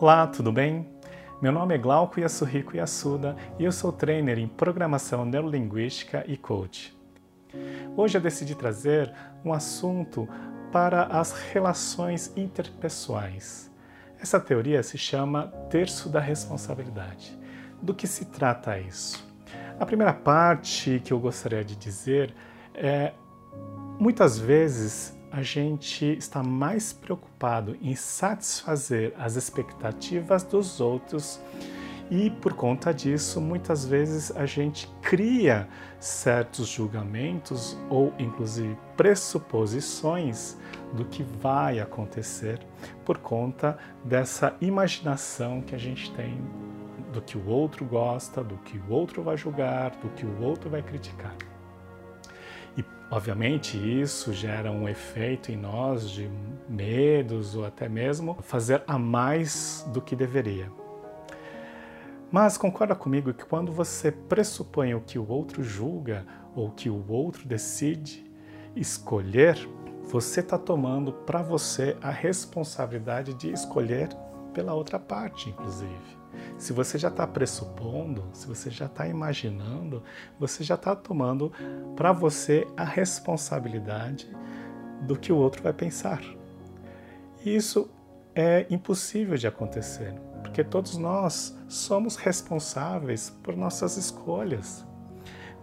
[0.00, 0.88] Olá, tudo bem?
[1.40, 6.98] Meu nome é Glauco Yasuhiko Yasuda e eu sou trainer em Programação Neurolinguística e Coach.
[7.96, 10.28] Hoje eu decidi trazer um assunto
[10.72, 13.70] para as relações interpessoais.
[14.20, 17.38] Essa teoria se chama terço da responsabilidade.
[17.80, 19.24] Do que se trata isso?
[19.78, 22.34] A primeira parte que eu gostaria de dizer
[22.74, 23.12] é
[24.00, 31.40] muitas vezes a gente está mais preocupado em satisfazer as expectativas dos outros
[32.08, 35.66] e por conta disso, muitas vezes a gente cria
[35.98, 40.56] certos julgamentos ou inclusive pressuposições
[40.92, 42.60] do que vai acontecer
[43.04, 46.40] por conta dessa imaginação que a gente tem
[47.12, 50.70] do que o outro gosta, do que o outro vai julgar, do que o outro
[50.70, 51.34] vai criticar.
[53.14, 56.28] Obviamente, isso gera um efeito em nós de
[56.68, 60.68] medos ou até mesmo fazer a mais do que deveria.
[62.28, 67.08] Mas concorda comigo que quando você pressupõe o que o outro julga ou que o
[67.08, 68.28] outro decide
[68.74, 69.56] escolher,
[70.02, 74.08] você está tomando para você a responsabilidade de escolher
[74.52, 76.23] pela outra parte, inclusive.
[76.58, 80.02] Se você já está pressupondo, se você já está imaginando,
[80.38, 81.52] você já está tomando
[81.96, 84.28] para você a responsabilidade
[85.02, 86.22] do que o outro vai pensar.
[87.44, 87.90] E isso
[88.34, 94.84] é impossível de acontecer, porque todos nós somos responsáveis por nossas escolhas.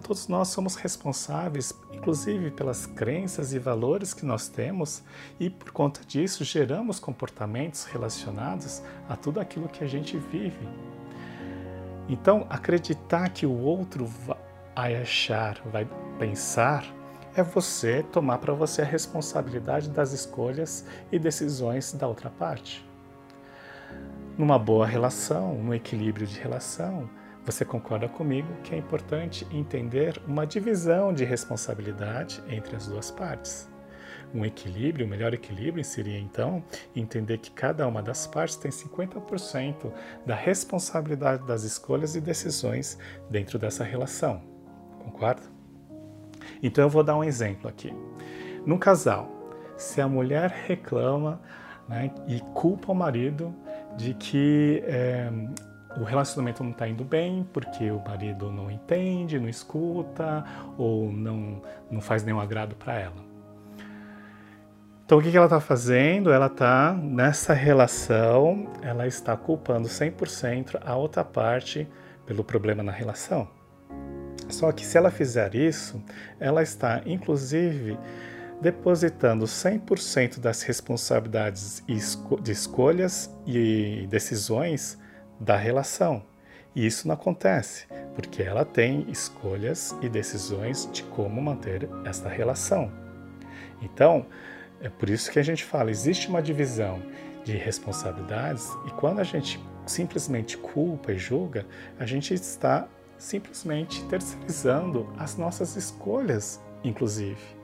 [0.00, 5.02] Todos nós somos responsáveis, inclusive pelas crenças e valores que nós temos,
[5.40, 10.68] e por conta disso geramos comportamentos relacionados a tudo aquilo que a gente vive.
[12.08, 14.06] Então, acreditar que o outro
[14.76, 15.88] vai achar, vai
[16.18, 16.84] pensar,
[17.34, 22.86] é você tomar para você a responsabilidade das escolhas e decisões da outra parte.
[24.38, 27.10] Numa boa relação, no equilíbrio de relação,
[27.46, 33.68] você concorda comigo que é importante entender uma divisão de responsabilidade entre as duas partes.
[34.34, 36.62] Um equilíbrio, o melhor equilíbrio seria então
[36.94, 39.92] entender que cada uma das partes tem 50%
[40.26, 42.98] da responsabilidade das escolhas e decisões
[43.30, 44.42] dentro dessa relação.
[45.04, 45.42] Concorda?
[46.60, 47.94] Então eu vou dar um exemplo aqui.
[48.66, 49.30] Num casal,
[49.76, 51.40] se a mulher reclama
[51.88, 53.54] né, e culpa o marido
[53.96, 55.30] de que é,
[55.98, 60.44] o relacionamento não está indo bem porque o marido não entende, não escuta
[60.76, 63.26] ou não, não faz nenhum agrado para ela.
[65.04, 66.32] Então, o que, que ela está fazendo?
[66.32, 71.88] Ela está nessa relação, ela está culpando 100% a outra parte
[72.26, 73.48] pelo problema na relação.
[74.48, 76.02] Só que se ela fizer isso,
[76.40, 77.96] ela está inclusive
[78.60, 81.84] depositando 100% das responsabilidades
[82.42, 84.98] de escolhas e decisões
[85.38, 86.22] da relação.
[86.74, 92.92] E isso não acontece, porque ela tem escolhas e decisões de como manter esta relação.
[93.80, 94.26] Então,
[94.80, 97.02] é por isso que a gente fala, existe uma divisão
[97.44, 101.64] de responsabilidades e quando a gente simplesmente culpa e julga,
[101.98, 107.55] a gente está simplesmente terceirizando as nossas escolhas, inclusive.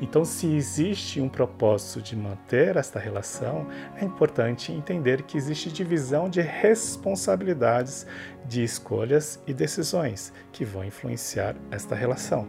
[0.00, 3.66] Então, se existe um propósito de manter esta relação,
[3.96, 8.06] é importante entender que existe divisão de responsabilidades
[8.44, 12.46] de escolhas e decisões que vão influenciar esta relação.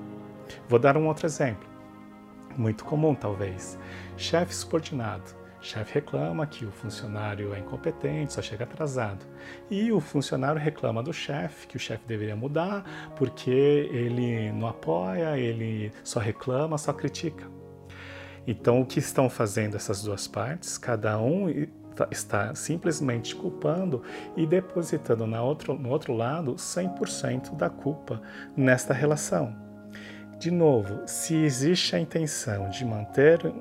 [0.67, 1.67] Vou dar um outro exemplo,
[2.57, 3.78] muito comum talvez:
[4.17, 9.26] chefe subordinado chefe reclama que o funcionário é incompetente, só chega atrasado.
[9.70, 15.38] E o funcionário reclama do chefe, que o chefe deveria mudar, porque ele não apoia,
[15.38, 17.50] ele só reclama, só critica.
[18.48, 20.78] Então, o que estão fazendo essas duas partes?
[20.78, 21.48] Cada um
[22.12, 24.03] está simplesmente culpando
[24.38, 28.22] e depositando na outro, no outro lado 100% da culpa
[28.56, 29.65] nesta relação.
[30.45, 33.51] De novo, se existe a intenção de manter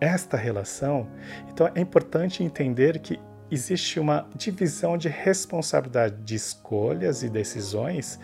[0.00, 1.08] esta relação,
[1.48, 8.18] então é importante entender que existe uma divisão de responsabilidade de escolhas e decisões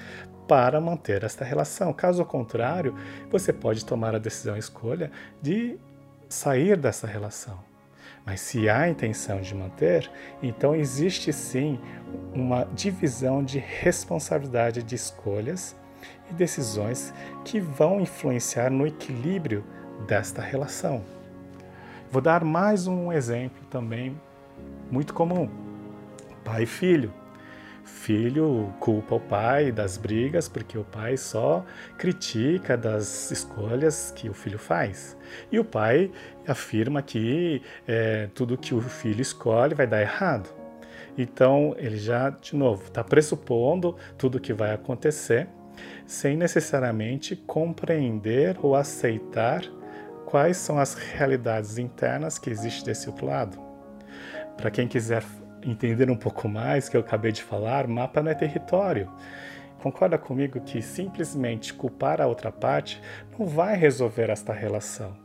[0.48, 1.92] para manter esta relação.
[1.92, 2.92] Caso contrário,
[3.30, 5.78] você pode tomar a decisão e escolha de
[6.28, 7.60] sair dessa relação.
[8.26, 10.10] Mas se há intenção de manter,
[10.42, 11.78] então existe sim
[12.34, 15.76] uma divisão de responsabilidade de escolhas
[16.30, 17.12] e decisões
[17.44, 19.64] que vão influenciar no equilíbrio
[20.06, 21.02] desta relação.
[22.10, 24.18] Vou dar mais um exemplo também
[24.90, 25.48] muito comum:
[26.44, 27.12] pai e filho.
[27.84, 31.64] Filho culpa o pai das brigas porque o pai só
[31.96, 35.16] critica das escolhas que o filho faz.
[35.50, 36.10] E o pai
[36.46, 40.50] afirma que é, tudo que o filho escolhe vai dar errado.
[41.16, 45.48] Então, ele já, de novo, está pressupondo tudo que vai acontecer,
[46.06, 49.62] sem necessariamente compreender ou aceitar
[50.24, 53.58] quais são as realidades internas que existem desse outro lado.
[54.56, 55.24] Para quem quiser
[55.62, 59.10] entender um pouco mais, que eu acabei de falar, mapa não é território.
[59.82, 63.00] Concorda comigo que simplesmente culpar a outra parte
[63.38, 65.16] não vai resolver esta relação.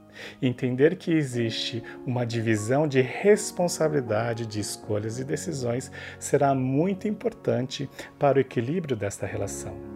[0.42, 7.90] Entender que existe uma divisão de responsabilidade de escolhas e decisões será muito importante
[8.20, 9.93] para o equilíbrio desta relação.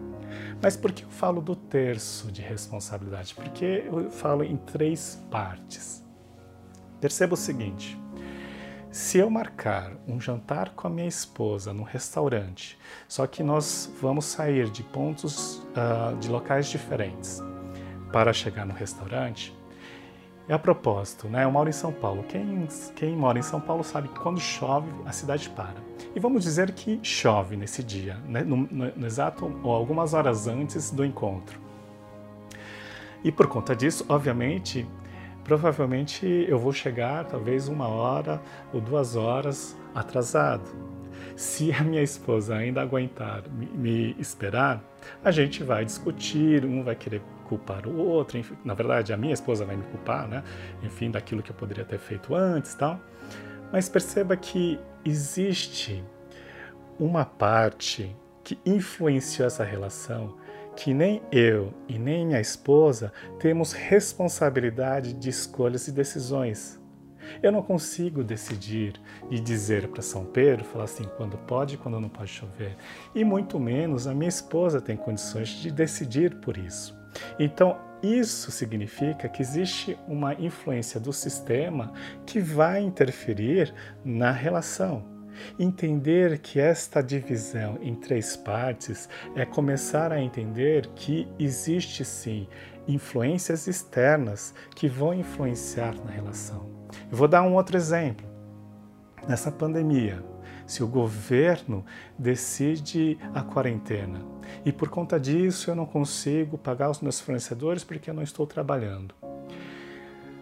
[0.60, 3.34] Mas por que eu falo do terço de responsabilidade?
[3.34, 6.04] Porque eu falo em três partes.
[7.00, 7.98] Perceba o seguinte:
[8.90, 14.24] se eu marcar um jantar com a minha esposa no restaurante, só que nós vamos
[14.24, 17.40] sair de pontos, uh, de locais diferentes
[18.12, 19.56] para chegar no restaurante,
[20.48, 21.44] é a propósito, né?
[21.44, 22.24] Eu moro em São Paulo.
[22.26, 22.66] Quem,
[22.96, 25.76] quem mora em São Paulo sabe que quando chove, a cidade para.
[26.16, 28.42] E vamos dizer que chove nesse dia, né?
[28.42, 31.60] no, no, no exato ou algumas horas antes do encontro.
[33.22, 34.86] E por conta disso, obviamente,
[35.44, 38.40] provavelmente eu vou chegar talvez uma hora
[38.72, 40.70] ou duas horas atrasado.
[41.36, 44.82] Se a minha esposa ainda aguentar me, me esperar,
[45.22, 49.34] a gente vai discutir, um vai querer culpar o outro, enfim, na verdade a minha
[49.34, 50.42] esposa vai me culpar, né?
[50.82, 53.00] Enfim, daquilo que eu poderia ter feito antes, tal.
[53.72, 56.04] Mas perceba que existe
[56.98, 58.14] uma parte
[58.44, 60.36] que influenciou essa relação
[60.76, 66.80] que nem eu e nem minha esposa temos responsabilidade de escolhas e decisões.
[67.42, 68.94] Eu não consigo decidir
[69.30, 72.76] e dizer para São Pedro, falar assim, quando pode quando não pode chover.
[73.14, 76.97] E muito menos a minha esposa tem condições de decidir por isso.
[77.38, 81.92] Então, isso significa que existe uma influência do sistema
[82.24, 83.74] que vai interferir
[84.04, 85.04] na relação.
[85.58, 92.48] Entender que esta divisão em três partes é começar a entender que existe sim
[92.86, 96.68] influências externas que vão influenciar na relação.
[97.10, 98.26] Eu vou dar um outro exemplo.
[99.28, 100.24] Nessa pandemia,
[100.68, 101.84] se o governo
[102.16, 104.20] decide a quarentena
[104.64, 108.46] e por conta disso eu não consigo pagar os meus fornecedores porque eu não estou
[108.46, 109.14] trabalhando.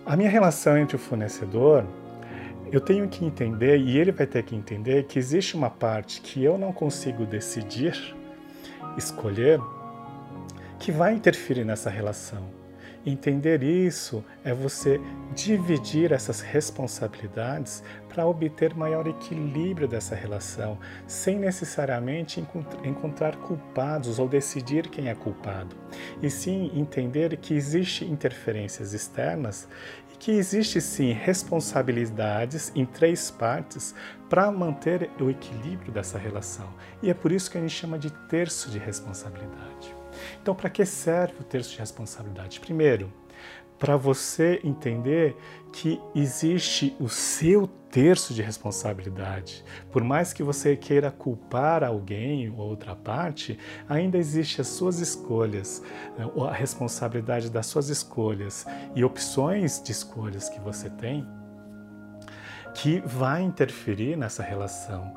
[0.05, 1.87] A minha relação entre o fornecedor
[2.73, 6.43] eu tenho que entender, e ele vai ter que entender, que existe uma parte que
[6.43, 7.95] eu não consigo decidir,
[8.97, 9.61] escolher,
[10.79, 12.56] que vai interferir nessa relação.
[13.07, 15.01] Entender isso é você
[15.33, 20.77] dividir essas responsabilidades para obter maior equilíbrio dessa relação,
[21.07, 22.45] sem necessariamente
[22.85, 25.77] encontrar culpados ou decidir quem é culpado,
[26.21, 29.69] e sim entender que existem interferências externas
[30.19, 33.95] que existe sim responsabilidades em três partes
[34.29, 36.69] para manter o equilíbrio dessa relação.
[37.03, 39.95] E é por isso que a gente chama de terço de responsabilidade.
[40.41, 42.61] Então, para que serve o terço de responsabilidade?
[42.61, 43.13] Primeiro,
[43.79, 45.37] para você entender
[45.73, 49.65] que existe o seu terço de responsabilidade.
[49.91, 53.59] Por mais que você queira culpar alguém ou outra parte,
[53.89, 55.83] ainda existe as suas escolhas,
[56.19, 61.27] né, a responsabilidade das suas escolhas e opções de escolhas que você tem
[62.75, 65.15] que vai interferir nessa relação.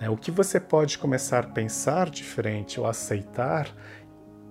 [0.00, 0.08] Né.
[0.08, 3.68] O que você pode começar a pensar diferente ou aceitar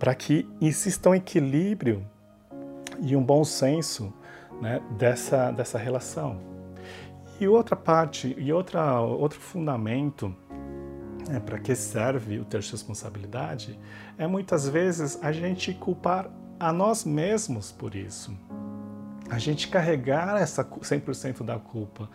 [0.02, 2.04] para que exista um equilíbrio
[3.02, 4.12] e um bom senso
[4.60, 6.42] né, dessa, dessa relação.
[7.40, 10.36] E outra parte, e outra, outro fundamento
[11.30, 13.80] é, para que serve o ter responsabilidade
[14.18, 18.36] é muitas vezes a gente culpar a nós mesmos por isso.
[19.30, 22.10] A gente carregar essa 100% da culpa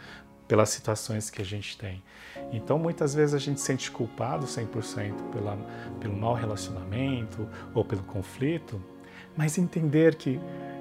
[0.47, 2.03] pelas situações que a gente tem.
[2.53, 5.59] Então, muitas vezes a gente se sente culpado 100% pela,
[6.01, 8.81] pelo mau relacionamento ou pelo conflito,
[9.37, 10.41] mas entender que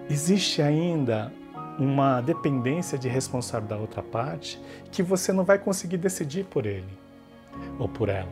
[0.10, 1.32] existe ainda
[1.78, 6.98] uma dependência de responsável da outra parte que você não vai conseguir decidir por ele
[7.78, 8.32] ou por ela.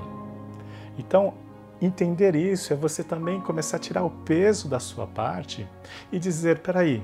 [0.97, 1.33] Então,
[1.81, 5.67] entender isso é você também começar a tirar o peso da sua parte
[6.11, 7.03] e dizer: peraí,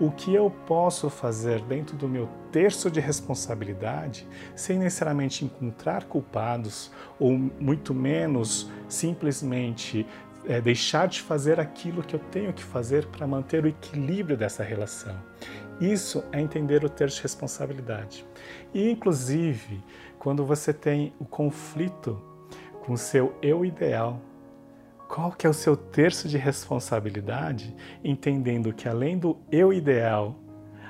[0.00, 6.90] o que eu posso fazer dentro do meu terço de responsabilidade sem necessariamente encontrar culpados
[7.18, 10.06] ou muito menos simplesmente
[10.46, 14.62] é, deixar de fazer aquilo que eu tenho que fazer para manter o equilíbrio dessa
[14.62, 15.16] relação.
[15.80, 18.24] Isso é entender o terço de responsabilidade.
[18.72, 19.82] E, inclusive,
[20.18, 22.20] quando você tem o conflito
[22.84, 24.20] com o seu eu ideal,
[25.14, 30.36] qual que é o seu terço de responsabilidade, entendendo que além do eu ideal,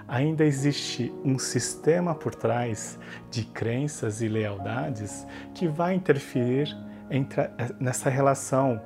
[0.09, 2.99] ainda existe um sistema por trás
[3.31, 6.75] de crenças e lealdades que vai interferir
[7.11, 8.81] entre, nessa relação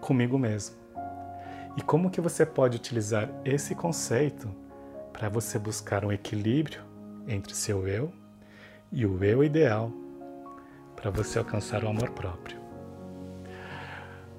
[0.00, 0.76] comigo mesmo.
[1.76, 4.48] E como que você pode utilizar esse conceito
[5.12, 6.80] para você buscar um equilíbrio
[7.26, 8.12] entre seu eu
[8.92, 9.90] e o eu ideal
[10.94, 12.65] para você alcançar o amor próprio.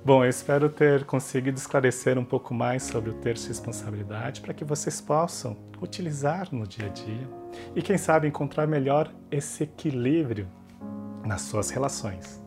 [0.07, 4.63] Bom, eu espero ter conseguido esclarecer um pouco mais sobre o terço responsabilidade para que
[4.63, 7.29] vocês possam utilizar no dia a dia
[7.75, 10.47] e, quem sabe, encontrar melhor esse equilíbrio
[11.25, 12.41] nas suas relações.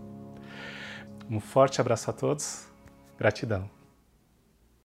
[1.31, 2.67] Um forte abraço a todos,
[3.19, 3.69] gratidão.